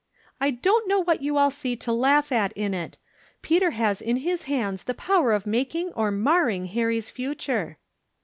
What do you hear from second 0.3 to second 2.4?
"I don't know what you all see to laugh